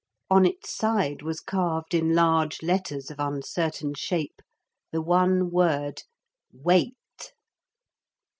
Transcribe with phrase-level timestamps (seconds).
[0.31, 4.41] On its side was carved in large letters of uncertain shape
[4.91, 6.01] the one word
[6.51, 6.95] 'WAIT.'